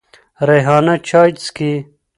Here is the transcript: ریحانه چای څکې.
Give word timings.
ریحانه 0.47 0.95
چای 1.07 1.29
څکې. 1.41 1.71